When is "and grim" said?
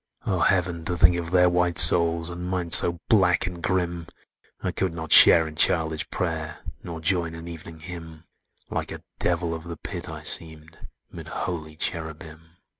3.45-4.07